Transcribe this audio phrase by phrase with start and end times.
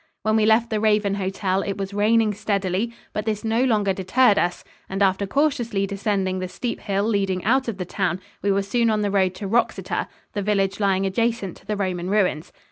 [0.23, 4.39] When we left the Raven Hotel it was raining steadily, but this no longer deterred
[4.39, 8.63] us, and after cautiously descending the steep hill leading out of the town we were
[8.63, 12.51] soon on the road to Wroxeter, the village lying adjacent to the Roman ruins.